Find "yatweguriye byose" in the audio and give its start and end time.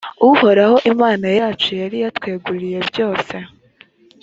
2.03-3.35